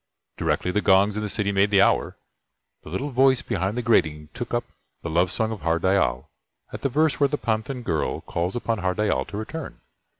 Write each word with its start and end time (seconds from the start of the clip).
Directly 0.35 0.71
the 0.71 0.81
gongs 0.81 1.15
in 1.15 1.21
the 1.21 1.29
City 1.29 1.51
made 1.51 1.69
the 1.69 1.83
hour, 1.83 2.17
the 2.81 2.89
little 2.89 3.11
voice 3.11 3.43
behind 3.43 3.77
the 3.77 3.83
grating 3.83 4.29
took 4.33 4.51
up 4.51 4.63
"The 5.03 5.11
Love 5.11 5.29
Song 5.29 5.51
of 5.51 5.61
Har 5.61 5.77
Dyal" 5.79 6.27
at 6.73 6.81
the 6.81 6.89
verse 6.89 7.19
where 7.19 7.29
the 7.29 7.37
Panthan 7.37 7.83
girl 7.83 8.21
calls 8.21 8.55
upon 8.55 8.79
Har 8.79 8.95
Dyal 8.95 9.25
to 9.27 9.37
return. 9.37 9.79